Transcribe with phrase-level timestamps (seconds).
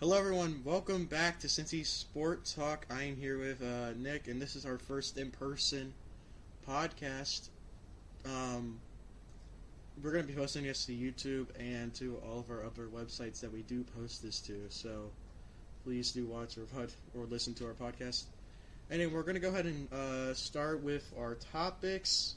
[0.00, 0.62] Hello, everyone.
[0.64, 2.86] Welcome back to Cincy Sport Talk.
[2.88, 5.92] I am here with uh, Nick, and this is our first in-person
[6.66, 7.50] podcast.
[8.24, 8.80] Um,
[10.02, 13.40] we're going to be posting this to YouTube and to all of our other websites
[13.40, 14.54] that we do post this to.
[14.70, 15.10] So
[15.84, 18.22] please do watch or pod- or listen to our podcast.
[18.90, 22.36] Anyway, we're going to go ahead and uh, start with our topics.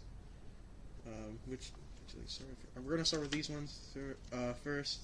[1.08, 1.72] Um, which
[2.06, 3.96] actually, with, we're going to start with these ones
[4.34, 5.00] uh, first.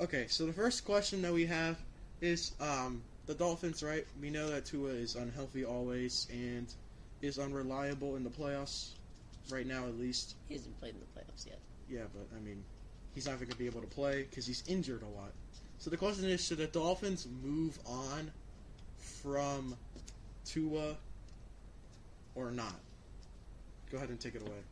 [0.00, 1.76] Okay, so the first question that we have
[2.22, 4.06] is um, the Dolphins, right?
[4.22, 6.66] We know that Tua is unhealthy always and
[7.20, 8.92] is unreliable in the playoffs,
[9.50, 10.36] right now at least.
[10.48, 11.58] He hasn't played in the playoffs yet.
[11.90, 12.64] Yeah, but I mean,
[13.14, 15.32] he's not going to be able to play because he's injured a lot.
[15.76, 18.30] So the question is, should the Dolphins move on
[18.96, 19.76] from
[20.46, 20.96] Tua
[22.36, 22.74] or not?
[23.92, 24.62] Go ahead and take it away.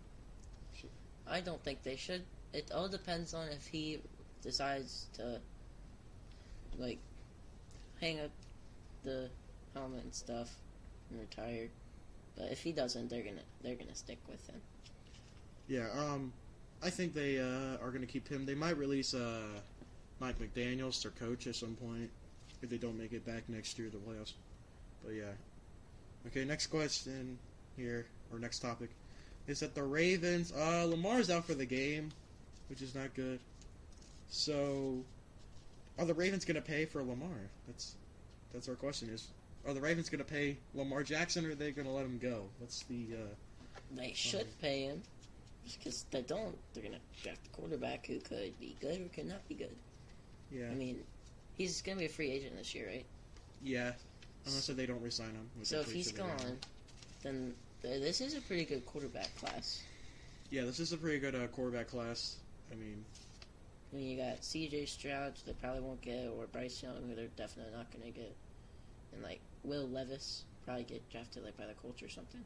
[1.30, 2.22] I don't think they should.
[2.54, 4.00] It all depends on if he
[4.42, 5.40] decides to,
[6.78, 6.98] like,
[8.00, 8.30] hang up
[9.02, 9.28] the
[9.74, 10.54] helmet and stuff
[11.10, 11.68] and retire.
[12.36, 14.60] But if he doesn't, they're gonna they're gonna stick with him.
[15.66, 16.32] Yeah, um,
[16.82, 18.46] I think they uh, are to keep him.
[18.46, 19.40] They might release uh,
[20.20, 22.10] Mike McDaniel's, their coach, at some point
[22.62, 24.32] if they don't make it back next year, to the playoffs.
[25.04, 25.32] But yeah.
[26.26, 27.38] Okay, next question
[27.76, 28.90] here, or next topic,
[29.46, 30.52] is that the Ravens.
[30.52, 32.10] Uh, Lamar's out for the game,
[32.68, 33.38] which is not good.
[34.28, 35.04] So,
[35.98, 37.50] are the Ravens going to pay for Lamar?
[37.66, 37.94] That's
[38.52, 39.08] that's our question.
[39.10, 39.28] Is
[39.66, 42.18] are the Ravens going to pay Lamar Jackson, or are they going to let him
[42.18, 42.44] go?
[42.58, 43.34] What's the uh,
[43.96, 45.02] They should pay him.
[45.76, 49.46] Because they don't, they're gonna draft a quarterback who could be good or could not
[49.48, 49.76] be good.
[50.50, 51.04] yeah I mean,
[51.58, 53.04] he's gonna be a free agent this year, right?
[53.62, 53.92] yeah
[54.46, 55.48] unless they don't resign him.
[55.62, 56.58] So if he's gone,
[57.22, 59.82] then th- this is a pretty good quarterback class.
[60.50, 62.36] Yeah, this is a pretty good uh, quarterback class.
[62.72, 63.04] I mean,
[63.92, 64.86] I mean, you got C.J.
[64.86, 68.34] Stroud, they probably won't get, or Bryce Young, who they're definitely not going to get,
[69.14, 72.44] and like Will Levis, probably get drafted like by the Colts or something.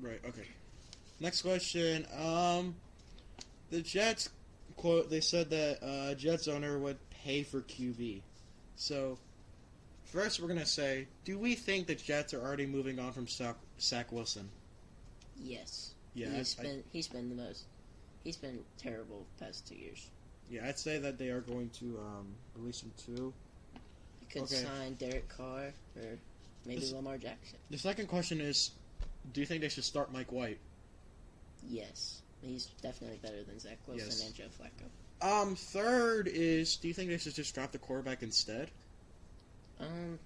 [0.00, 0.46] right, okay.
[1.18, 2.06] Next question.
[2.18, 2.76] Um,
[3.70, 4.30] the Jets
[4.76, 5.10] quote.
[5.10, 8.22] They said that uh, Jets owner would pay for QB.
[8.76, 9.18] So,
[10.04, 13.56] first we're gonna say, do we think the Jets are already moving on from Zach,
[13.80, 14.48] Zach Wilson?
[15.42, 17.64] Yes, Yeah, he's I, been he's been the most
[18.24, 20.10] he's been terrible the past two years.
[20.50, 23.32] Yeah, I'd say that they are going to um, release him too.
[24.20, 24.56] You could Okay.
[24.64, 26.18] sign Derek Carr or
[26.66, 27.58] maybe This- Lamar Jackson.
[27.70, 28.72] The second question is,
[29.32, 30.58] do you think they should start Mike White?
[31.68, 34.24] Yes, he's definitely better than Zach Wilson Yes.
[34.26, 34.88] and Joe Flacco.
[35.22, 38.70] Um, third is, do you think they should just drop the quarterback instead?
[39.78, 40.18] Um,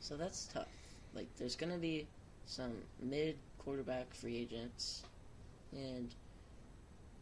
[0.00, 0.68] so that's tough.
[1.14, 2.06] Like, there's gonna be
[2.46, 5.02] some mid quarterback free agents,
[5.72, 6.14] and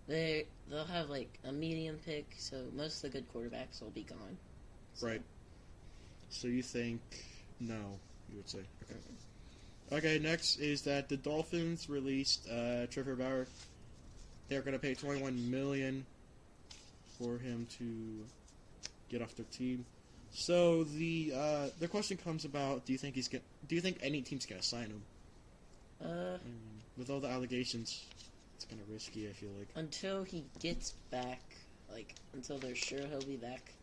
[0.06, 2.26] they they'll have like a medium pick.
[2.38, 4.36] So most of the good quarterbacks will be gone.
[4.94, 5.22] So, Right.
[6.30, 7.00] So you think
[7.60, 7.98] no?
[8.30, 9.96] You would say okay.
[9.96, 10.18] Okay.
[10.18, 13.46] Next is that the Dolphins released uh, Trevor Bauer.
[14.48, 16.06] They're going to pay twenty one million
[17.18, 18.24] for him to
[19.08, 19.84] get off their team.
[20.32, 23.98] So the uh, the question comes about: Do you think he's going Do you think
[24.02, 25.02] any team's going to sign him?
[26.02, 28.04] Uh, I mean, with all the allegations,
[28.56, 29.28] it's kind of risky.
[29.28, 29.68] I feel like.
[29.76, 31.42] until he gets back,
[31.92, 33.74] like until they're sure he'll be back,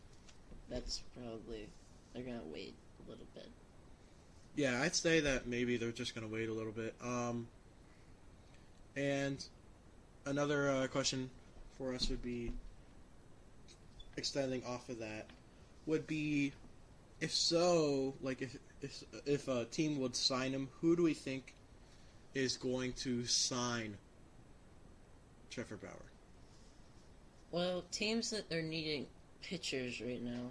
[0.68, 1.68] that's probably
[2.12, 2.74] they're gonna wait
[3.06, 3.48] a little bit.
[4.56, 6.94] Yeah, I'd say that maybe they're just going to wait a little bit.
[7.02, 7.48] Um,
[8.94, 9.44] and
[10.26, 11.28] another uh, question
[11.76, 12.52] for us would be
[14.16, 15.26] extending off of that
[15.86, 16.52] would be
[17.20, 21.54] if so, like if if if a team would sign him, who do we think
[22.34, 23.96] is going to sign
[25.50, 26.12] Trevor Bauer?
[27.50, 29.06] Well, teams that are needing
[29.42, 30.50] pitchers right now,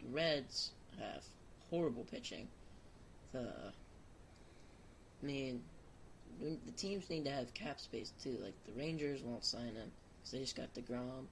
[0.00, 1.22] the Reds have
[1.70, 2.48] horrible pitching.
[3.32, 3.72] The,
[5.22, 5.60] I mean,
[6.40, 8.38] the teams need to have cap space too.
[8.42, 11.26] Like the Rangers won't sign him because they just got Degrom.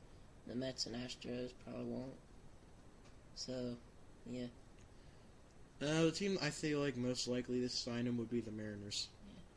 [0.46, 2.14] The Mets and Astros probably won't.
[3.34, 3.76] So,
[4.30, 4.46] yeah,
[5.82, 9.08] Uh, the team I feel like most likely to sign him would be the Mariners.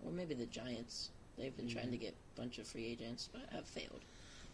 [0.05, 1.09] or maybe the Giants.
[1.39, 4.01] They've been trying to get a bunch of free agents, but have failed.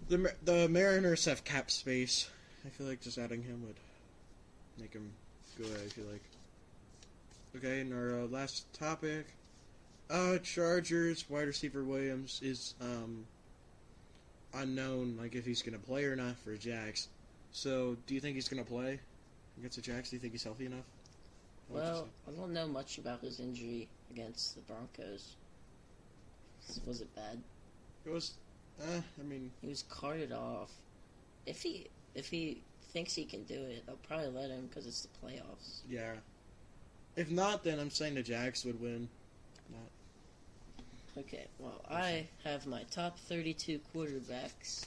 [0.07, 2.29] The the Mariners have cap space.
[2.65, 3.75] I feel like just adding him would
[4.77, 5.11] make him
[5.57, 5.71] good.
[5.83, 6.23] I feel like.
[7.55, 9.27] Okay, and our uh, last topic,
[10.09, 13.25] uh, Chargers wide receiver Williams is um
[14.53, 17.07] unknown, like if he's gonna play or not for Jags.
[17.51, 18.99] So, do you think he's gonna play
[19.57, 20.09] against the Jags?
[20.09, 20.85] Do you think he's healthy enough?
[21.69, 25.35] Well, I don't know much about his injury against the Broncos.
[26.85, 27.41] Was it bad?
[28.05, 28.33] it was.
[28.81, 30.71] Uh, I mean, He was carted off.
[31.45, 35.01] If he if he thinks he can do it, they'll probably let him because it's
[35.01, 35.81] the playoffs.
[35.87, 36.13] Yeah.
[37.15, 39.07] If not, then I'm saying the Jags would win.
[39.69, 41.23] Not.
[41.23, 44.85] Okay, well, I have my top 32 quarterbacks.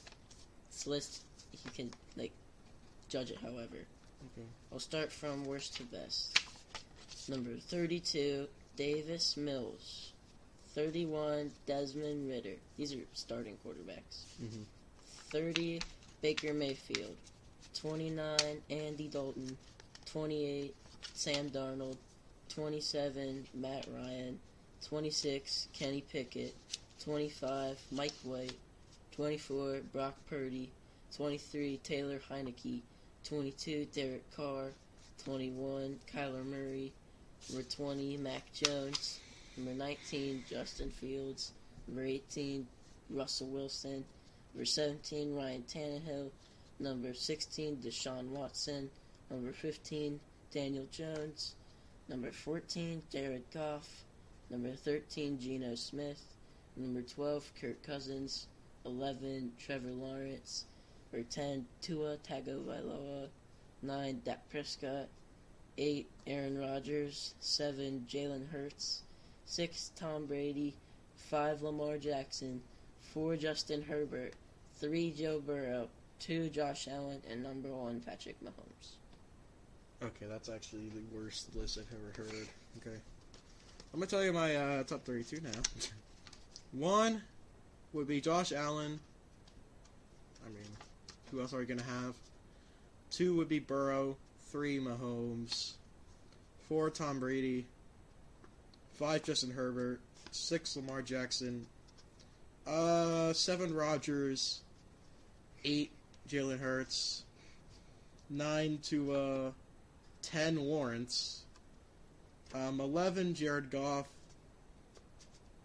[0.71, 1.23] This list,
[1.63, 2.31] you can, like,
[3.09, 3.77] judge it however.
[3.77, 4.47] Okay.
[4.71, 6.39] I'll start from worst to best.
[7.27, 10.13] Number 32, Davis Mills.
[10.75, 12.55] 31, Desmond Ridder.
[12.77, 14.23] These are starting quarterbacks.
[14.41, 14.65] Mhm.
[15.31, 15.81] 30,
[16.21, 17.15] Baker Mayfield.
[17.73, 19.57] 29, Andy Dalton.
[20.05, 20.75] 28,
[21.13, 21.97] Sam Darnold.
[22.49, 24.39] 27, Matt Ryan.
[24.81, 26.53] 26, Kenny Pickett.
[26.99, 28.55] 25, Mike White.
[29.11, 30.71] 24, Brock Purdy.
[31.15, 32.81] 23, Taylor Heinicke.
[33.23, 34.71] 22, Derek Carr.
[35.23, 36.91] 21, Kyler Murray.
[37.49, 39.19] Number 20, Mac Jones.
[39.59, 41.51] Number 19, Justin Fields.
[41.85, 42.65] Number 18,
[43.09, 44.05] Russell Wilson.
[44.53, 46.31] Number 17, Ryan Tannehill.
[46.79, 48.89] Number 16, Deshaun Watson.
[49.29, 50.17] Number 15,
[50.53, 51.55] Daniel Jones.
[52.07, 54.05] Number 14, Jared Goff.
[54.49, 56.23] Number 13, Geno Smith.
[56.77, 58.47] Number 12, Kirk Cousins.
[58.85, 60.67] 11, Trevor Lawrence.
[61.11, 63.27] Number 10, Tua Tagovailoa.
[63.81, 65.09] 9, Dak Prescott.
[65.77, 67.33] 8, Aaron Rodgers.
[67.41, 69.03] 7, Jalen Hurts.
[69.49, 70.75] 6, Tom Brady.
[71.31, 72.61] 5, Lamar Jackson.
[73.13, 74.35] 4, Justin Herbert.
[74.75, 75.89] 3, Joe Burrow.
[76.19, 77.19] 2, Josh Allen.
[77.27, 78.91] And number 1, Patrick Mahomes.
[80.03, 82.47] Okay, that's actually the worst list I've ever heard.
[82.77, 82.97] Okay.
[83.91, 85.49] I'm gonna tell you my uh, top 32 now.
[86.71, 87.23] One
[87.93, 88.99] would be Josh Allen.
[90.45, 90.69] I mean,
[91.31, 92.13] who else are we gonna have?
[93.09, 94.15] Two would be Burrow.
[94.51, 95.71] Three Mahomes.
[96.67, 97.65] Four Tom Brady.
[98.99, 100.01] Five Justin Herbert.
[100.31, 101.65] Six Lamar Jackson.
[102.67, 104.59] Uh, seven Rodgers.
[105.63, 105.91] Eight
[106.27, 107.23] Jalen Hurts.
[108.29, 109.51] Nine to uh,
[110.21, 111.43] ten Lawrence.
[112.53, 114.09] Um, eleven Jared Goff.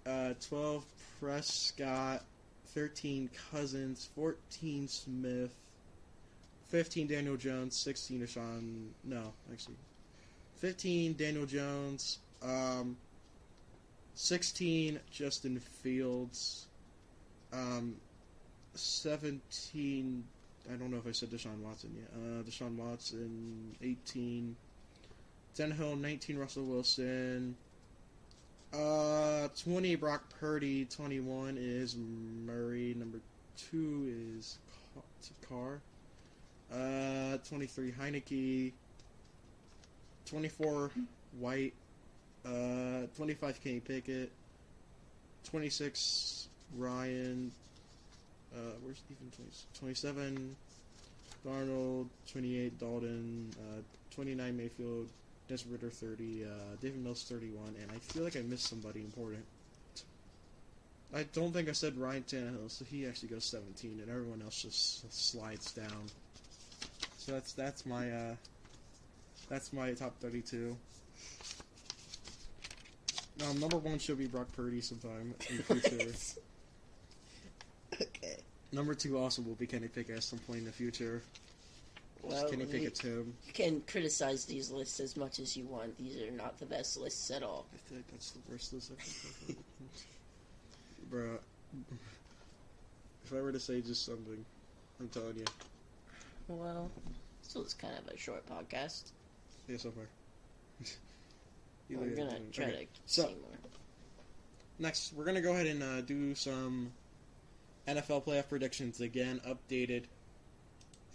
[0.06, 0.84] Uh, twelve
[1.18, 2.22] Prescott.
[2.66, 4.08] Thirteen Cousins.
[4.14, 5.52] Fourteen Smith.
[6.68, 8.88] 15 Daniel Jones, 16 Deshaun.
[9.04, 9.76] No, actually.
[10.56, 12.96] 15 Daniel Jones, um,
[14.14, 16.66] 16 Justin Fields,
[17.52, 17.96] um,
[18.74, 20.24] 17.
[20.72, 22.10] I don't know if I said Deshaun Watson yet.
[22.14, 24.56] Uh, Deshaun Watson, 18.
[25.56, 27.54] Hill, 19 Russell Wilson.
[28.72, 31.96] Uh, 20 Brock Purdy, 21 is
[32.44, 33.20] Murray, number
[33.70, 34.58] 2 is
[35.48, 35.80] Carr.
[36.72, 38.72] Uh, 23 Heinicke.
[40.26, 40.90] 24
[41.38, 41.74] White.
[42.44, 44.30] Uh, 25 Kenny Pickett.
[45.50, 47.52] 26 Ryan.
[48.54, 49.30] Uh, where's Stephen?
[49.78, 50.56] 27
[51.46, 52.06] Darnold.
[52.30, 53.50] 28 Dalton.
[53.58, 53.80] Uh,
[54.14, 55.08] 29 Mayfield.
[55.48, 56.44] Des Ridder 30.
[56.44, 56.48] Uh,
[56.80, 57.74] David Mills 31.
[57.80, 59.44] And I feel like I missed somebody important.
[61.14, 64.62] I don't think I said Ryan Tannehill, so he actually goes 17, and everyone else
[64.62, 66.08] just slides down.
[67.18, 68.34] So that's that's my uh,
[69.48, 70.76] that's my top thirty-two.
[73.42, 76.12] Um, number one should be Brock Purdy sometime in the future.
[78.00, 78.36] okay.
[78.72, 81.22] number two also will be Kenny Pickett at some point in the future.
[82.22, 83.34] Well, Kenny you, Pickett's him.
[83.46, 85.98] you can criticize these lists as much as you want.
[85.98, 87.66] These are not the best lists at all.
[87.74, 89.58] I feel like that's the worst list I've ever
[91.10, 91.38] Bruh.
[93.24, 94.44] If I were to say just something,
[95.00, 95.44] I'm telling you.
[96.48, 96.90] Well,
[97.42, 99.10] so it's kind of a short podcast.
[99.68, 100.04] Yeah, so far.
[101.88, 102.84] You We're gonna try Okay.
[102.84, 103.50] to So- see more.
[104.78, 106.92] Next, we're gonna go ahead and uh, do some
[107.86, 110.04] NFL playoff predictions again, updated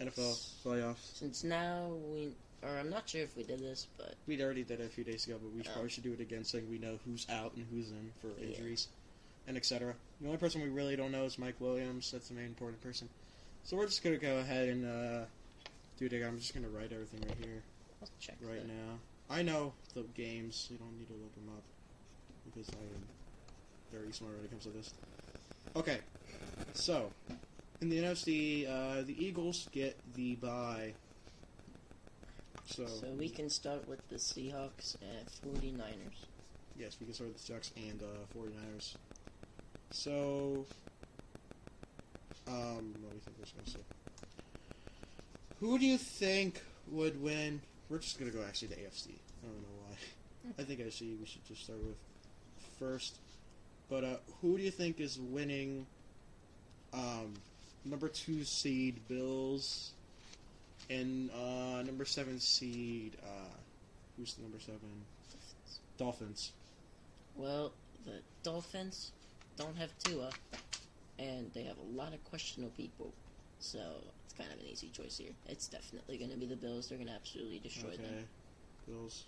[0.00, 0.32] NFL
[0.64, 1.14] playoffs.
[1.16, 4.80] Since now we, or I'm not sure if we did this, but We already did
[4.80, 5.72] it a few days ago, but we Oh.
[5.72, 8.46] probably should do it again, saying we know who's out and who's in for Yeah.
[8.48, 8.88] injuries,
[9.46, 9.94] and etc.
[10.20, 12.10] The only person we really don't know is Mike Williams.
[12.12, 13.08] That's the main important person.
[13.64, 15.26] So we're just gonna go ahead and uh,
[15.98, 16.28] do it again.
[16.28, 17.62] I'm just gonna write everything right here,
[18.00, 18.68] I'll check right that.
[18.68, 18.98] now.
[19.30, 20.66] I know the games.
[20.70, 21.62] You don't need to look them up
[22.44, 23.04] because I am
[23.92, 24.92] very smart when it comes to this.
[25.76, 25.98] Okay,
[26.74, 27.10] so
[27.80, 30.92] in the NFC, uh, the Eagles get the bye.
[32.66, 35.26] So, So we can start with the Seahawks and
[35.62, 36.26] 49ers.
[36.76, 38.94] yes, we can start with the Jacks and uh, 49ers.
[39.92, 40.64] So,
[42.46, 43.78] um, what do you think we're supposed to say?
[45.60, 47.60] Who do you think would win?
[47.90, 49.08] We're just gonna go actually to AFC.
[49.42, 49.96] I don't know why.
[50.58, 51.98] I think actually we should just start with
[52.78, 53.16] first.
[53.90, 55.86] But uh, who do you think is winning?
[56.92, 57.34] Um,
[57.84, 59.92] number two seed Bills
[60.88, 63.16] And uh, number seven seed.
[63.22, 63.48] Uh,
[64.16, 65.04] who's the number seven?
[65.98, 66.52] Dolphins.
[67.36, 67.72] Well,
[68.04, 69.12] the Dolphins
[69.56, 70.30] don't have Tua,
[71.18, 73.12] and they have a lot of questionable people.
[73.58, 73.78] So
[74.40, 75.32] kind of an easy choice here.
[75.46, 76.88] It's definitely going to be the Bills.
[76.88, 78.02] They're going to absolutely destroy okay.
[78.02, 78.28] them.
[78.88, 79.24] Bills.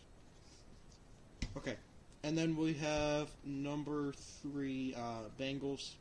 [1.57, 1.77] Okay.
[2.25, 5.93] And then we have number three uh, Bengals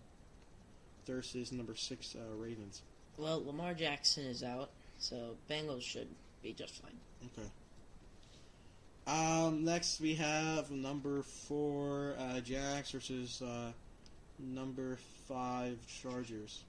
[1.06, 2.84] versus number six uh, Ravens.
[3.18, 6.08] Well, Lamar Jackson is out, so Bengals should
[6.42, 6.98] be just fine.
[7.26, 7.48] Okay.
[9.08, 13.72] Um, next we have number four uh, Jags versus uh,
[14.40, 16.64] number five Chargers.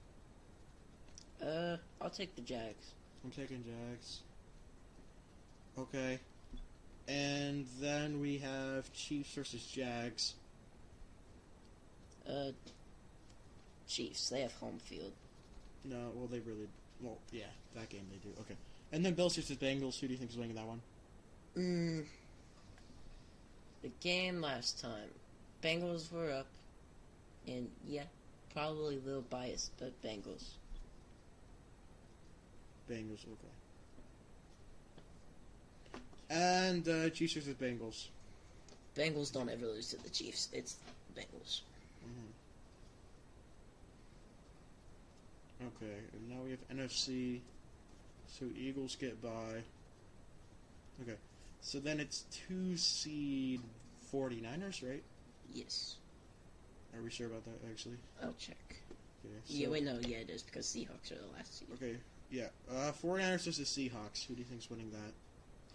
[1.43, 2.93] Uh, I'll take the Jags.
[3.23, 4.21] I'm taking Jags.
[5.77, 6.19] Okay.
[7.07, 10.35] And then we have Chiefs versus Jags.
[12.27, 12.51] Uh,
[13.87, 14.29] Chiefs.
[14.29, 15.11] They have home field.
[15.83, 16.69] No, well they really
[17.01, 17.43] well yeah
[17.75, 18.33] that game they do.
[18.41, 18.55] Okay.
[18.91, 19.99] And then Bills versus Bengals.
[19.99, 20.81] Who do you think is winning that one?
[21.57, 22.05] Mm,
[23.81, 25.09] the game last time,
[25.61, 26.47] Bengals were up,
[27.47, 28.05] and yeah,
[28.53, 30.53] probably a little biased, but Bengals.
[32.89, 33.25] Bengals.
[33.25, 33.53] Okay.
[36.29, 38.07] And uh, Chiefs versus Bengals.
[38.95, 40.49] Bengals don't ever lose to the Chiefs.
[40.53, 40.77] It's
[41.17, 41.61] Bengals.
[45.61, 47.39] Okay, and now we have NFC.
[48.27, 49.61] So Eagles get by.
[51.01, 51.17] Okay,
[51.61, 53.61] so then it's two seed
[54.13, 55.03] 49ers, right?
[55.53, 55.95] Yes.
[56.95, 57.97] Are we sure about that actually?
[58.21, 58.57] I'll check.
[59.25, 61.69] Okay, yeah, so- wait, no, yeah, it is because Seahawks are the last seed.
[61.75, 61.95] Okay,
[62.33, 62.47] yeah.
[62.69, 64.25] Uh, 49ers versus Seahawks.
[64.25, 65.13] Who do you think's winning that?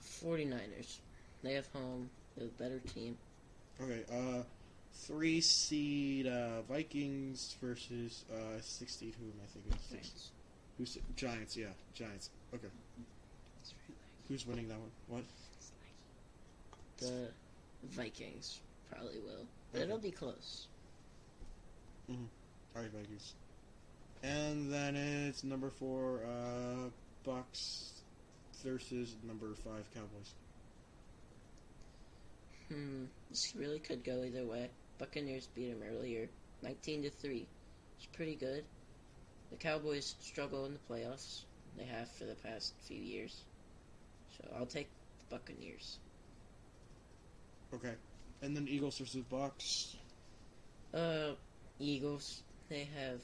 [0.02, 0.98] 49ers.
[1.42, 2.10] They have home.
[2.36, 3.16] They're a better team.
[3.80, 4.42] Okay, uh,
[4.92, 9.72] three seed uh, Vikings versus uh, six seed who am I thinking?
[9.88, 10.30] Six.
[10.76, 11.56] Who's Giants?
[11.56, 12.30] Yeah, Giants.
[12.52, 12.66] Okay,
[13.62, 14.28] It's very laggy.
[14.28, 14.90] who's winning that one?
[15.06, 15.22] What?
[16.98, 17.28] The
[17.90, 18.58] Vikings
[18.90, 19.84] probably will, but Okay.
[19.84, 20.66] it'll be close.
[22.10, 22.26] Mhm.
[22.74, 23.34] All right, Vikings.
[24.22, 26.88] And then it's number four uh,
[27.24, 28.02] Bucks
[28.64, 30.34] versus number five Cowboys.
[32.68, 34.70] Hmm, this really could go either way.
[34.98, 36.28] Buccaneers beat them earlier,
[36.62, 37.46] 19 to 3.
[37.96, 38.64] It's pretty good.
[39.50, 41.44] The Cowboys struggle in the playoffs.
[41.76, 43.44] They have for the past few years.
[44.36, 44.88] So I'll take
[45.20, 45.98] the Buccaneers.
[47.72, 47.94] Okay,
[48.42, 49.96] and then Eagles versus Bucks.
[50.92, 51.32] Uh,
[51.78, 52.42] Eagles.
[52.68, 53.20] They have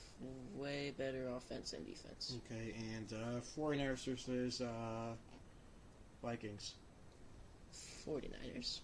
[0.55, 2.37] way better offense and defense.
[2.47, 5.13] Okay, and uh, 49ers versus uh,
[6.23, 6.75] Vikings.
[8.07, 8.81] 49ers.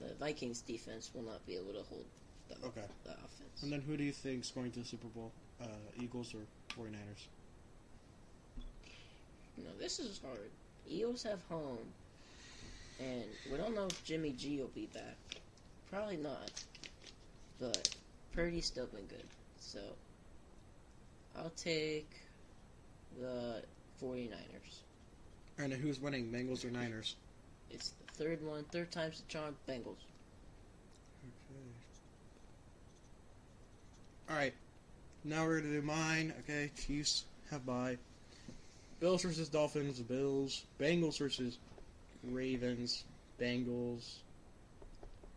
[0.00, 2.04] The Vikings defense will not be able to hold
[2.50, 3.62] them, Okay, the offense.
[3.62, 5.32] and then who do you think's going to the Super Bowl?
[5.62, 5.66] Uh,
[5.98, 6.40] Eagles or
[6.78, 7.26] 49ers?
[9.56, 10.50] No, this is hard.
[10.86, 11.78] Eagles have home,
[13.00, 15.16] and we don't know if Jimmy G will be back.
[15.90, 16.50] Probably not,
[17.58, 17.88] but
[18.34, 19.24] Purdy's still been good.
[19.66, 19.80] So
[21.36, 22.08] I'll take
[23.20, 23.62] the
[24.00, 24.82] 49ers.
[25.58, 27.16] And who's winning, Bengals or Niners?
[27.70, 29.56] It's the third one, third time's the charm.
[29.68, 30.04] Bengals.
[31.24, 31.90] Okay.
[34.30, 34.54] All right.
[35.24, 36.32] Now we're gonna do mine.
[36.40, 37.98] Okay, Chiefs have bye.
[39.00, 39.98] Bills versus Dolphins.
[39.98, 40.64] Bills.
[40.78, 41.58] Bengals versus
[42.22, 43.02] Ravens.
[43.40, 44.18] Bengals.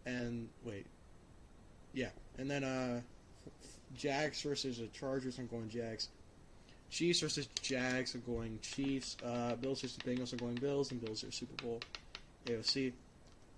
[0.05, 0.85] And wait.
[1.93, 3.01] Yeah, and then uh,
[3.95, 5.39] Jags versus the Chargers.
[5.39, 6.09] I'm going Jags.
[6.89, 8.15] Chiefs versus Jags.
[8.15, 9.17] I'm going Chiefs.
[9.25, 10.31] Uh, Bills versus Bengals.
[10.31, 10.91] I'm going Bills.
[10.91, 11.79] And Bills are Super Bowl.
[12.45, 12.93] AOC.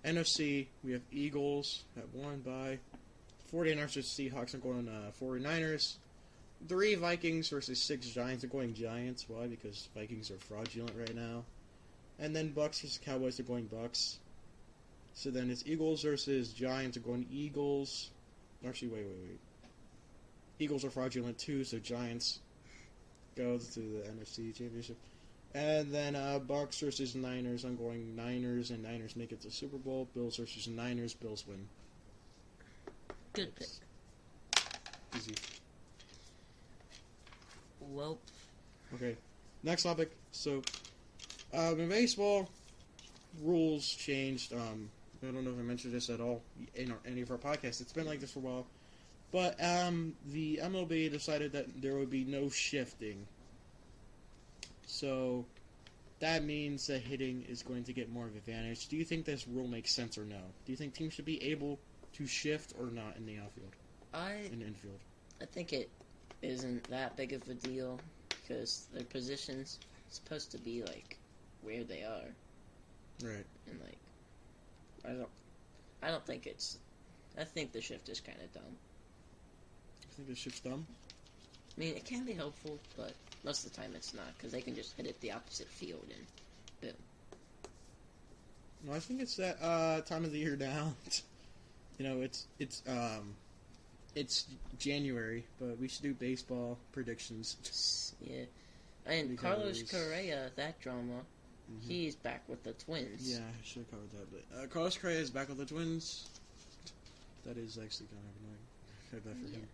[0.04, 2.80] NFC, we have Eagles at one by
[3.54, 4.54] 49ers versus Seahawks.
[4.54, 5.96] I'm going uh, 49ers.
[6.68, 8.44] Three Vikings versus six Giants.
[8.44, 9.26] I'm going Giants.
[9.28, 9.48] Why?
[9.48, 11.44] Because Vikings are fraudulent right now.
[12.20, 13.38] And then Bucks versus Cowboys.
[13.38, 14.20] They're going Bucks.
[15.14, 16.98] So then it's Eagles versus Giants.
[16.98, 18.10] I'm going Eagles.
[18.66, 19.40] Actually, wait, wait, wait.
[20.62, 22.40] Eagles are fraudulent too, so Giants
[23.36, 24.98] goes to the NFC Championship.
[25.56, 27.66] And then uh, Bucks versus Niners.
[27.66, 30.08] I'm going Niners, and Niners make it to the Super Bowl.
[30.14, 31.14] Bills versus Niners.
[31.14, 31.68] Bills win.
[33.34, 33.68] Good pick.
[35.18, 35.34] Easy.
[37.80, 38.20] Well,
[38.94, 39.16] Okay.
[39.64, 40.12] Next topic.
[40.32, 40.62] So,
[41.54, 42.50] um, in baseball,
[43.42, 44.54] rules changed.
[44.54, 44.90] Um,
[45.24, 46.42] I don't know if I mentioned this at all
[46.76, 47.82] in our, any of our podcasts.
[47.82, 48.68] It's been like this for a while.
[49.32, 53.28] But um, the MLB decided that there would be no shifting.
[54.86, 55.48] So,
[56.20, 58.88] that means that hitting is going to get more of an advantage.
[58.88, 60.56] Do you think this rule makes sense or no?
[60.66, 61.80] Do you think teams should be able
[62.14, 63.74] to shift or not in the outfield,
[64.14, 65.02] I in the infield?
[65.42, 65.92] I think it
[66.42, 71.20] isn't that big of a deal because their positions supposed to be like
[71.62, 72.36] where they are,
[73.24, 73.46] Right.
[73.68, 74.00] and like,
[75.06, 75.30] I don't,
[76.02, 76.80] I don't think it's.
[77.38, 78.80] I think the shift is kind of dumb.
[80.12, 80.86] I think this ship's dumb.
[81.78, 83.14] I mean, it can be helpful, but
[83.44, 86.06] most of the time it's not because they can just hit it the opposite field
[86.10, 86.26] and
[86.82, 87.02] boom.
[88.84, 90.94] No, I think it's that uh, time of the year now.
[91.98, 93.36] you know, it's it's um,
[94.16, 94.46] it's
[94.78, 97.56] January, but we should do baseball predictions.
[98.20, 98.44] yeah.
[99.06, 101.22] And Carlos Correa, that drama,
[101.72, 101.88] Mhm.
[101.88, 103.32] he's back with the Twins.
[103.32, 104.28] Yeah, I should have covered that.
[104.32, 106.28] But uh, Carlos Correa is back with the Twins.
[107.46, 108.68] That is actually kind of annoying.
[109.14, 109.60] I bad for Yeah.
[109.62, 109.70] him.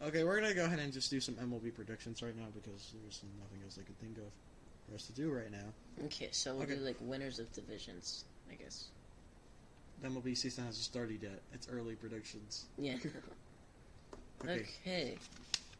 [0.00, 3.22] Okay, we're gonna go ahead and just do some MLB predictions right now because there's
[3.40, 4.32] nothing else I could think of
[4.88, 6.04] for us to do right now.
[6.04, 6.76] Okay, so we'll Okay.
[6.76, 8.84] do like winners of divisions, I guess.
[10.00, 11.40] The MLB season hasn't started yet.
[11.52, 12.66] It's early predictions.
[12.78, 12.96] Yeah.
[14.44, 14.64] Okay.
[14.86, 15.18] okay.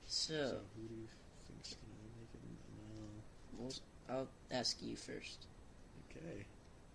[0.08, 1.06] So, So who do you
[1.46, 2.40] think's gonna make it?
[3.56, 3.72] we'll,
[4.10, 5.46] I'll ask you first.
[6.10, 6.44] Okay.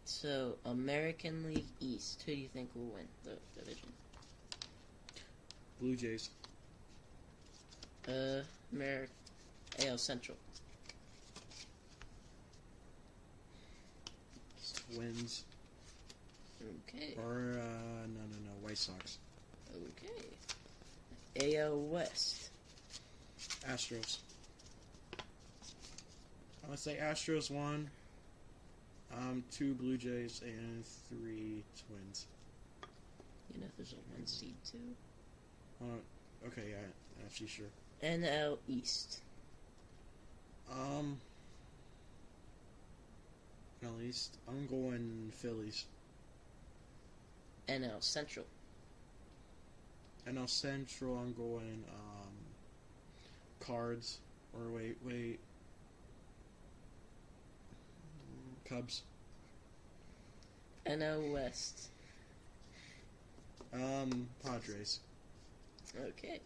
[0.04, 3.88] So, American League East, who do you think will win the division?
[5.80, 6.32] Blue Jays.
[8.08, 8.42] Uh,
[9.86, 10.38] AL Central.
[14.94, 15.44] Twins.
[16.88, 17.14] Okay.
[17.18, 18.52] Or uh, no, no, no.
[18.62, 19.18] White Sox.
[21.36, 21.58] Okay.
[21.58, 22.50] AL West.
[23.68, 24.20] Astros.
[26.62, 27.90] I'm going to say Astros one,
[29.14, 32.26] um, two Blue Jays, and three Twins.
[33.54, 34.78] You know, if there's a one seed too.
[35.82, 37.68] Uh, okay, yeah, actually sure.
[38.04, 39.22] NL East.
[40.70, 41.20] Um,
[43.82, 45.86] at least I'm going Phillies.
[47.70, 48.46] NL Central.
[50.30, 52.34] Now Central, I'm going um,
[53.60, 54.20] Cards.
[54.54, 55.40] Or wait, wait.
[58.66, 59.04] Cubs.
[60.86, 61.90] NL West.
[63.74, 65.00] Um, Padres.
[65.98, 66.40] Okay.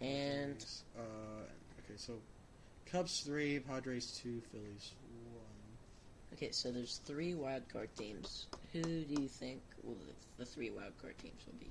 [0.00, 0.64] And
[0.98, 1.42] uh,
[1.84, 2.14] okay, so
[2.90, 4.92] Cubs three, Padres two, Phillies
[5.32, 5.44] one.
[6.34, 8.46] okay, so there's three wild card teams.
[8.72, 11.70] Who do you think will the, the three wild card teams will be?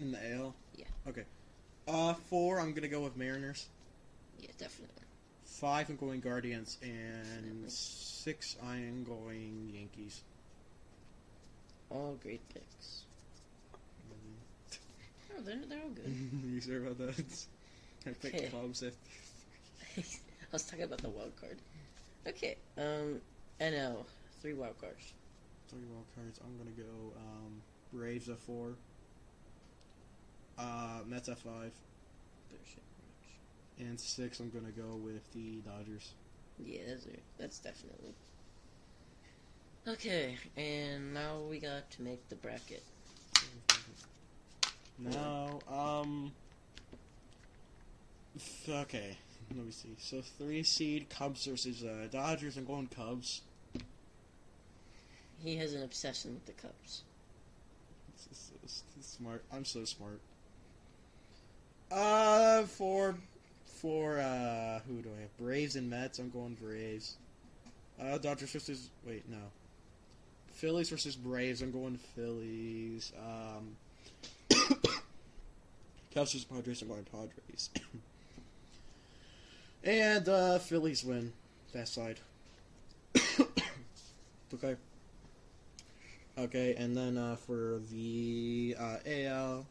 [0.00, 0.54] In the AL?
[0.76, 0.84] Yeah.
[1.08, 1.24] Okay.
[1.88, 3.68] Uh, four, I'm gonna go with Mariners.
[4.38, 5.02] Yeah, definitely.
[5.44, 6.76] Five, I'm going Guardians.
[6.82, 7.68] And Definitely.
[7.70, 10.20] six, I am going Yankees.
[11.88, 13.05] All great picks.
[15.32, 16.06] Oh, they're, they're all good.
[16.44, 17.46] you sure about that?
[18.06, 18.48] I picked Okay.
[18.50, 18.82] Cubs
[19.96, 20.02] I
[20.52, 21.58] was talking about the wild card.
[22.26, 23.20] Okay, um,
[23.60, 24.04] NL,
[24.40, 25.12] three wild cards.
[25.68, 26.38] three wild cards.
[26.44, 27.62] I'm gonna go um,
[27.92, 28.74] Braves at four.
[30.58, 31.72] Uh, Mets at five.
[32.50, 32.82] Bullshit.
[33.78, 36.12] And six, I'm gonna go with the Dodgers.
[36.58, 37.22] Yeah, that's it.
[37.38, 38.14] That's definitely.
[39.86, 42.82] Okay, and now we got to make the bracket.
[44.98, 46.32] Now, um,
[48.64, 49.18] th- okay,
[49.54, 49.94] let me see.
[49.98, 52.56] So three seed Cubs versus uh, Dodgers.
[52.56, 53.42] I'm going Cubs.
[55.44, 57.02] He has an obsession with the Cubs.
[58.16, 59.44] This is so s- smart.
[59.52, 60.20] I'm so smart.
[61.92, 63.16] Uh, for
[63.66, 65.36] for uh, who do I have?
[65.36, 66.18] Braves and Mets.
[66.18, 67.16] I'm going Braves.
[68.00, 69.36] Uh, Dodgers versus wait no.
[70.52, 71.60] Phillies versus Braves.
[71.60, 73.12] I'm going Phillies.
[73.18, 73.76] Um,
[76.14, 76.82] Cubs Padres.
[76.82, 77.70] I'm going Padres.
[79.84, 81.32] and uh, Phillies win
[81.72, 82.20] that side.
[84.54, 84.76] okay.
[86.38, 89.66] Okay, and then uh, for the uh, AL,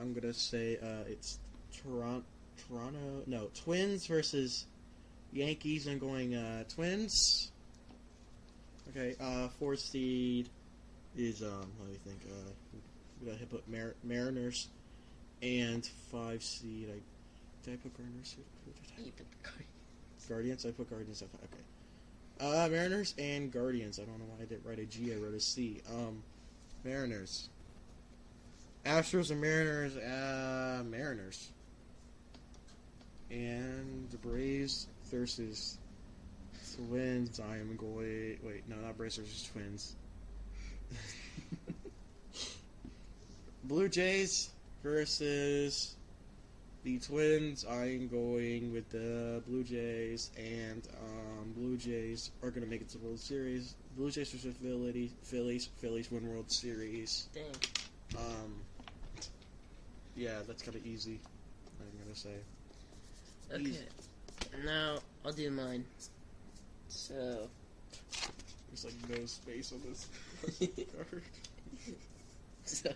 [0.00, 1.38] I'm gonna say uh, it's
[1.72, 2.24] Toronto.
[2.68, 4.66] Toronto, no, Twins versus
[5.32, 5.88] Yankees.
[5.88, 7.50] I'm going uh, Twins.
[8.90, 10.48] Okay, uh, fourth seed
[11.16, 12.20] is um, let me think.
[12.24, 12.50] Uh,
[13.24, 14.68] we got to put Mar- Mariners,
[15.42, 16.88] and five seed.
[16.90, 17.00] I
[17.64, 18.36] did I put Mariners?
[18.36, 19.06] Who, did I?
[19.06, 19.36] You put the.
[20.28, 20.64] Guardians.
[20.66, 21.22] I put Guardians.
[21.22, 21.62] Okay.
[22.40, 23.98] Uh, Mariners and Guardians.
[23.98, 25.12] I don't know why I didn't write a G.
[25.12, 25.80] I wrote a C.
[25.90, 26.22] Um,
[26.82, 27.48] Mariners.
[28.84, 29.96] Astros and Mariners.
[29.96, 31.50] Uh, Mariners.
[33.30, 35.78] And the Braves versus
[36.74, 37.40] Twins.
[37.40, 38.38] I am going.
[38.42, 39.96] Wait, no, not Braves versus Twins.
[43.64, 44.50] Blue Jays
[44.82, 45.94] versus
[46.82, 47.64] the Twins.
[47.64, 52.90] I'm going with the Blue Jays, and um, Blue Jays are going to make it
[52.90, 53.74] to the World Series.
[53.96, 55.12] Blue Jays versus Phillies.
[55.22, 55.70] Phillies.
[55.78, 57.28] Phillies win World Series.
[57.34, 57.44] Dang.
[58.18, 58.54] Um,
[60.14, 61.18] yeah, that's kind of easy.
[61.80, 62.34] I'm gonna say.
[63.52, 63.62] Okay.
[63.62, 63.84] Easy.
[64.64, 65.84] Now I'll do mine.
[66.88, 67.48] So,
[68.68, 70.08] There's like no space on this
[71.10, 71.22] card.
[72.64, 72.90] so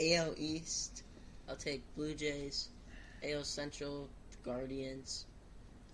[0.00, 1.02] AL East,
[1.48, 2.68] I'll take Blue Jays.
[3.22, 4.08] AL Central,
[4.44, 5.26] Guardians.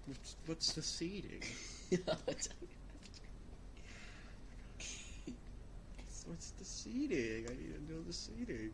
[0.06, 1.42] What's, what's the seeding?
[6.26, 7.46] What's the seeding?
[7.46, 8.70] I need to know the seeding.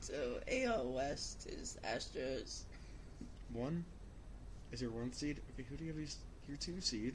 [0.00, 2.64] so AL West is Astros.
[3.52, 3.84] One
[4.72, 5.40] is your one seed.
[5.54, 7.14] Okay, who do you have as your two seed?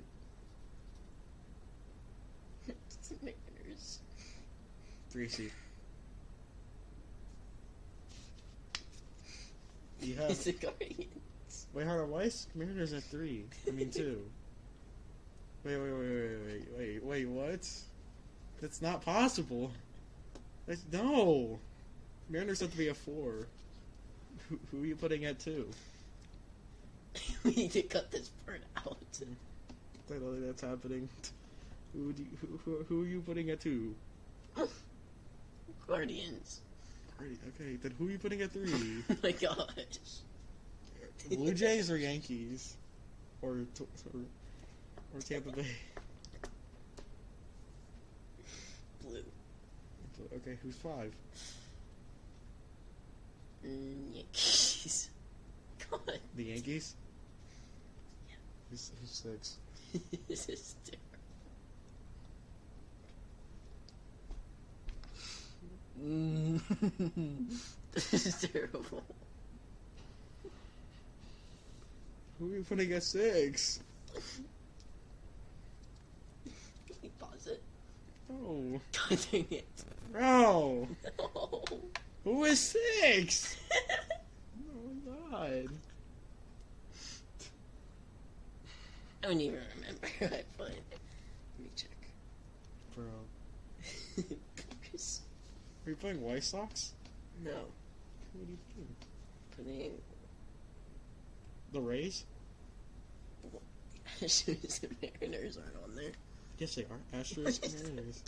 [3.21, 3.99] Mariners.
[5.11, 5.51] Three seed.
[10.01, 11.67] You have It's the Guardians.
[11.73, 12.09] wait, hold on.
[12.11, 13.43] Why is Mariners at three?
[13.67, 14.21] I mean two.
[15.65, 17.27] Wait, wait, wait, wait, wait, wait, wait.
[17.27, 17.69] What?
[18.61, 19.71] That's not possible.
[20.65, 21.59] That's, no.
[22.29, 23.47] Mariners have to be a four.
[24.47, 25.67] Who, who are you putting at two?
[27.43, 28.97] we need to cut this part out.
[30.09, 31.09] I don't think that's happening.
[31.93, 33.93] Who, do you, who, who, who are you putting at two?
[35.87, 36.61] Guardians.
[37.21, 38.73] Okay, then who are you putting at three?
[39.09, 39.65] oh my gosh.
[41.29, 42.75] Blue Jays or Yankees?
[43.41, 43.59] Or,
[44.13, 44.21] or,
[45.13, 45.65] or Tampa Bay?
[49.03, 49.23] Blue.
[50.35, 51.13] Okay, who's five?
[53.65, 55.09] Mm, Yankees.
[55.91, 56.19] God.
[56.35, 56.95] The Yankees?
[58.69, 59.57] Who's, who's six?
[60.27, 61.10] this is terrible.
[65.99, 67.51] This mm.
[68.13, 69.03] is terrible.
[72.39, 73.81] Who are you putting at six?
[76.43, 77.61] Can we pause it?
[78.33, 79.65] Oh, God dang it.
[80.09, 80.87] bro!
[81.19, 81.63] No.
[82.23, 83.57] Who is six?
[84.73, 85.67] Oh my god.
[89.23, 90.07] I don't even remember.
[90.21, 90.99] I find it.
[91.57, 91.89] Let me check.
[92.95, 93.05] Bro.
[95.85, 96.93] Are you playing White Sox?
[97.43, 97.51] no.
[98.33, 98.95] What are you playing?
[99.57, 99.91] Putting
[101.73, 102.23] The Rays?
[104.21, 106.11] Astros and Mariners aren't on there.
[106.59, 107.19] Yes, they are.
[107.19, 108.23] Astros and Mariners.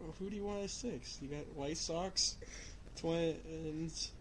[0.00, 1.18] Oh, who do you want at six?
[1.20, 2.36] You got White Sox,
[2.96, 4.12] Twins.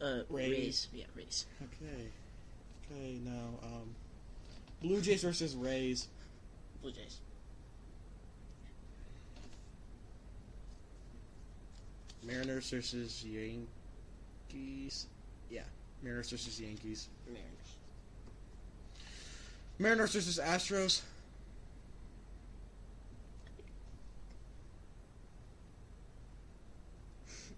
[0.00, 0.50] Uh, Rays.
[0.50, 0.88] Rays.
[0.92, 1.46] Yeah, Rays.
[1.62, 2.08] Okay.
[2.90, 3.94] Okay, now, um,
[4.82, 6.08] Blue Jays versus Rays.
[6.82, 7.18] Blue Jays.
[12.28, 15.06] Mariners versus Yankees.
[15.50, 15.62] Yeah,
[16.02, 17.08] Mariners versus Yankees.
[17.26, 17.76] Mariners.
[19.78, 21.00] Mariners versus Astros.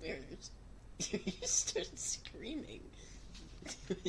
[0.00, 0.50] Mariners.
[1.10, 2.80] you start screaming.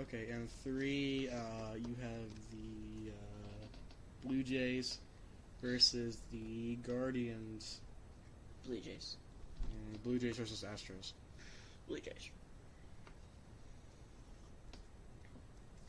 [0.00, 3.66] Okay, and three, uh, you have the uh,
[4.24, 4.98] Blue Jays
[5.60, 7.80] versus the Guardians.
[8.68, 9.16] Blue Jays.
[9.90, 11.12] And Blue Jays versus Astros.
[11.88, 12.30] Blue Jays.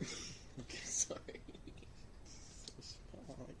[0.84, 1.20] Sorry.
[2.24, 3.56] So small, like,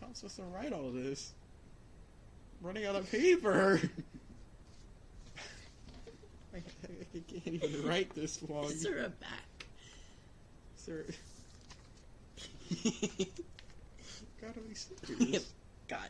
[0.00, 1.32] How am I supposed to write all this?
[2.60, 3.80] I'm running out of paper.
[6.54, 8.66] I, I can't even write this long.
[8.66, 9.66] Is there a back?
[10.76, 11.04] Sir,
[14.40, 15.46] gotta be serious.
[15.88, 16.08] God.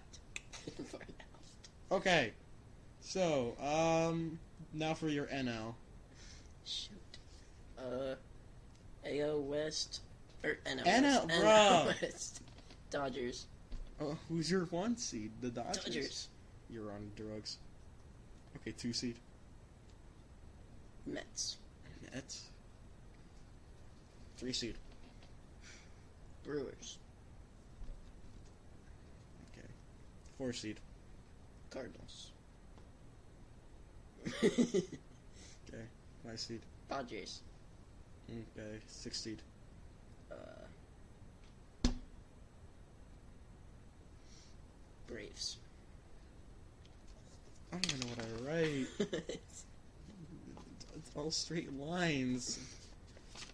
[1.91, 2.33] Okay,
[3.01, 4.39] so um,
[4.73, 5.75] now for your NL.
[6.65, 6.91] Shoot.
[7.79, 8.17] Uh,
[9.09, 10.01] AO West.
[10.43, 11.41] Or NL, NL, West.
[11.41, 12.03] bruh.
[12.03, 12.43] West.
[12.91, 13.47] Dodgers.
[14.01, 15.31] Oh, who's your one seed?
[15.41, 15.85] The Dodgers.
[15.85, 16.29] Dodgers.
[16.69, 17.59] You're on drugs.
[18.57, 19.17] Okay, two seed.
[21.07, 21.57] Mets.
[22.13, 22.47] Nets.
[24.37, 24.75] Three seed.
[26.45, 26.99] Brewers.
[29.53, 29.69] Okay.
[30.37, 30.81] Four seed.
[31.77, 32.31] Cardinals.
[35.69, 35.83] Okay.
[36.25, 36.61] Five seed.
[36.89, 37.41] Dodgers.
[38.31, 38.79] Okay.
[38.87, 39.43] Six seed.
[40.31, 41.95] Uh,
[45.09, 45.57] Braves.
[47.73, 48.87] I don't even know what I write.
[49.29, 49.65] It's
[51.17, 52.61] all straight lines.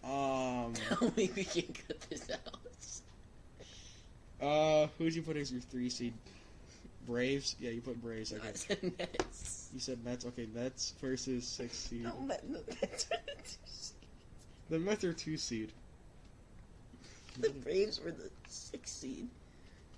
[0.03, 0.73] Um.
[0.89, 2.59] Tell me we can cut this out.
[4.47, 6.13] Uh, who'd you put as your three seed?
[7.05, 7.55] Braves?
[7.59, 8.33] Yeah, you put Braves.
[8.33, 8.51] I Okay.
[8.53, 9.69] said Mets.
[9.73, 10.25] You said Mets.
[10.25, 12.03] Okay, Mets versus six seed.
[12.03, 13.97] No, Met, no, Mets were the two seed.
[14.69, 15.71] The Mets are two seed.
[17.39, 19.27] The Braves were the six seed.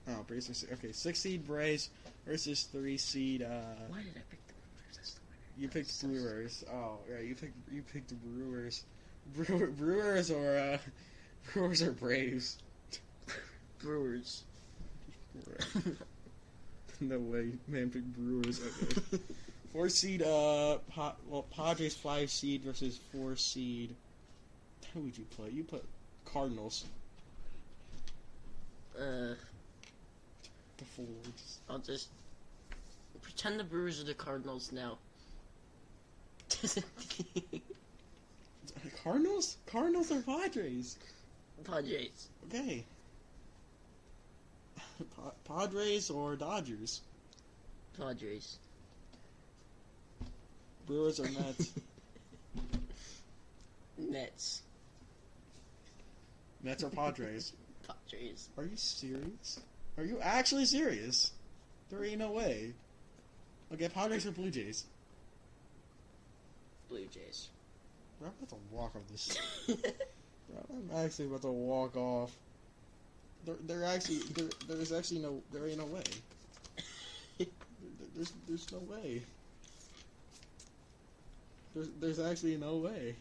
[0.08, 0.72] Oh, Braves are six.
[0.74, 1.90] Okay, six seed Braves
[2.26, 3.42] versus three seed.
[3.42, 3.48] Uh,
[3.88, 5.42] Why did I pick the Brewers as the winner?
[5.58, 6.64] You picked Brewers.
[6.72, 8.84] Oh, yeah, you picked you picked Brewers.
[9.34, 10.78] Brewer, Brewers or uh,
[11.54, 12.58] Brewers or Braves.
[13.80, 14.44] Brewers.
[17.02, 18.62] no way, man picked Brewers.
[18.62, 19.20] Okay.
[19.74, 23.96] four seed, uh, pa- well, Padres five seed versus four seed.
[24.94, 25.50] Who would you play?
[25.50, 25.84] You put
[26.26, 26.86] Cardinals.
[28.98, 29.36] Uh,
[30.78, 31.06] Before
[31.38, 32.08] just I'll just
[33.22, 34.98] pretend the Brewers are the Cardinals now.
[39.04, 39.58] Cardinals?
[39.66, 40.98] Cardinals or Padres?
[41.64, 42.28] Padres.
[42.48, 42.84] Okay.
[45.04, 47.02] Pa- Padres or Dodgers?
[47.98, 48.58] Padres.
[50.86, 51.72] Brewers or Mets?
[53.98, 54.62] Mets.
[56.64, 57.54] Mets or Padres?
[57.88, 58.50] Padres.
[58.58, 59.60] Are you serious?
[59.98, 61.32] Are you actually serious?
[61.90, 62.74] There ain't no way.
[63.74, 64.86] Okay, Padres or Blue Jays?
[66.90, 67.50] Blue Jays.
[68.20, 69.38] Bro, I'm about to walk off this.
[69.68, 69.78] Bro,
[70.70, 72.32] I'm actually about to walk off.
[73.46, 76.04] There, there actually, there, there's actually no, there ain't no way.
[77.38, 77.48] There,
[78.16, 79.22] there's, there's no way.
[81.76, 83.16] There's, there's actually no way.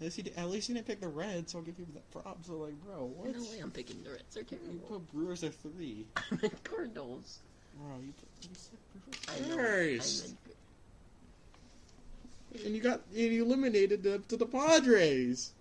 [0.00, 2.00] At least, he, at least he didn't pick the Reds, so I'll give you the
[2.18, 2.48] props.
[2.48, 3.34] So like, bro, what?
[3.34, 4.34] no way I'm picking the Reds.
[4.34, 6.04] They're You put Brewers at three.
[6.16, 7.38] I meant Cardinals.
[7.80, 8.78] Bro, you put you said
[9.28, 10.36] I Brewers know.
[12.52, 15.52] I meant And you got and you eliminated the, to the Padres,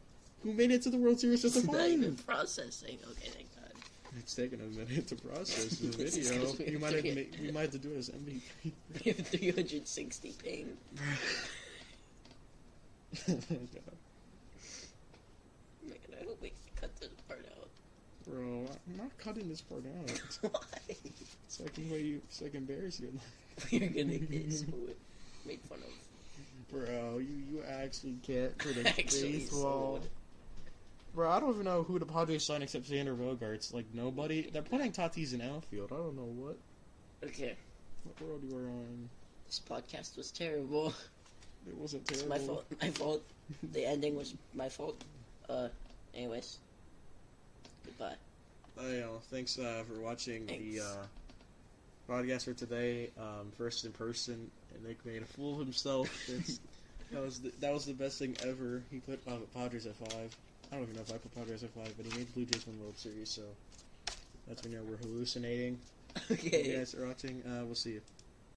[0.43, 2.36] who made it to the World Series a It's not even final.
[2.38, 2.97] processing.
[3.12, 3.71] Okay, thank God.
[4.19, 6.53] It's taken a minute to process the video.
[6.71, 8.41] You might have to ma- we might have to do it as MVP.
[9.06, 10.77] We have 360 ping.
[13.29, 13.34] Oh,
[15.86, 17.69] Man, I hope we can cut this part out.
[18.27, 20.51] Bro, I'm not cutting this part out.
[20.51, 20.95] Why?
[21.47, 23.13] So I can you, so I can embarrass you.
[23.71, 24.63] We're gonna get.
[25.45, 26.71] Made fun of.
[26.71, 29.99] Bro, you you actually can't predict Actually baseball.
[31.13, 33.73] Bro, I don't even know who the Padres signed except Xander Bogaerts.
[33.73, 34.49] Like nobody.
[34.52, 35.91] They're putting Tatis in outfield.
[35.91, 36.58] I don't know what
[37.23, 37.56] Okay,
[38.04, 39.10] what world you were on.
[39.47, 40.93] this podcast was terrible.
[41.65, 42.38] It wasn't It's terrible.
[42.38, 42.65] my fault.
[42.82, 43.23] My fault.
[43.71, 45.02] The ending was my fault.
[45.47, 45.69] Uh,
[46.13, 46.58] anyways.
[47.86, 48.15] Goodbye.
[48.78, 53.12] Oh, yeah, well, thanks uh, for watching the uh, podcast for today.
[53.17, 56.10] Um, first in person, and Nick made a fool of himself.
[56.28, 56.60] It's,
[57.12, 58.82] that was the, that was the best thing ever.
[58.91, 60.36] He put uh, Padres at five.
[60.73, 62.45] I don't even know if I put Padres at five, but he made the Blue
[62.45, 63.29] Jays win World Series.
[63.29, 63.43] So
[64.47, 65.79] that's when you know we're hallucinating.
[66.31, 66.71] Okay.
[66.71, 67.41] You guys are watching.
[67.41, 68.01] Uh, we'll see you.